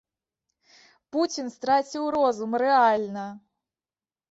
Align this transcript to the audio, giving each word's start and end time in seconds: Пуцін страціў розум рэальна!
Пуцін 1.15 1.51
страціў 1.57 2.09
розум 2.17 2.51
рэальна! 2.65 3.29